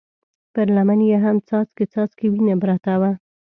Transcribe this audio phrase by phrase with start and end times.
[0.53, 3.11] پر لمن يې هم څاڅکی څاڅکی وينه پرته وه.